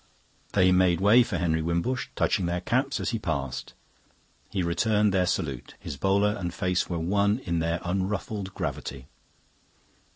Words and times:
They 0.53 0.71
made 0.71 0.99
way 0.99 1.21
for 1.21 1.37
Henry 1.37 1.61
Wimbush, 1.61 2.07
touching 2.15 2.47
their 2.47 2.61
caps 2.61 2.99
as 2.99 3.11
he 3.11 3.19
passed. 3.19 3.75
He 4.49 4.63
returned 4.63 5.13
their 5.13 5.27
salute; 5.27 5.75
his 5.79 5.95
bowler 5.95 6.35
and 6.39 6.51
face 6.51 6.89
were 6.89 6.97
one 6.97 7.37
in 7.37 7.59
their 7.59 7.79
unruffled 7.83 8.51
gravity. 8.55 9.05